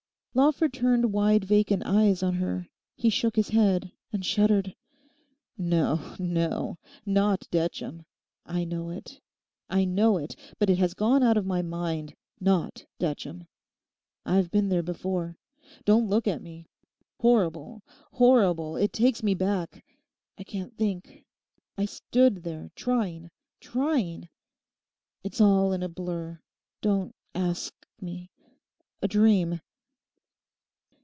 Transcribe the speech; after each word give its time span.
Lawford 0.33 0.71
turned 0.71 1.11
wide 1.11 1.43
vacant 1.43 1.83
eyes 1.85 2.23
on 2.23 2.35
her. 2.35 2.69
He 2.95 3.09
shook 3.09 3.35
his 3.35 3.49
head 3.49 3.91
and 4.13 4.25
shuddered. 4.25 4.73
'No, 5.57 6.15
no; 6.17 6.77
not 7.05 7.45
Detcham. 7.51 8.05
I 8.45 8.63
know 8.63 8.89
it; 8.91 9.19
I 9.69 9.83
know 9.83 10.17
it; 10.17 10.37
but 10.57 10.69
it 10.69 10.77
has 10.77 10.93
gone 10.93 11.21
out 11.21 11.35
of 11.35 11.45
my 11.45 11.61
mind. 11.61 12.15
Not 12.39 12.85
Detcham; 12.97 13.45
I've 14.25 14.49
been 14.51 14.69
there 14.69 14.81
before; 14.81 15.37
don't 15.83 16.07
look 16.07 16.29
at 16.29 16.41
me. 16.41 16.69
Horrible, 17.19 17.81
horrible. 18.13 18.77
It 18.77 18.93
takes 18.93 19.21
me 19.21 19.33
back—I 19.33 20.45
can't 20.45 20.77
think. 20.77 21.25
I 21.77 21.83
stood 21.83 22.43
there, 22.43 22.71
trying, 22.73 23.31
trying; 23.59 24.29
it's 25.25 25.41
all 25.41 25.73
in 25.73 25.83
a 25.83 25.89
blur. 25.89 26.39
Don't 26.79 27.13
ask 27.35 27.73
me—a 27.99 29.09
dream. 29.09 29.59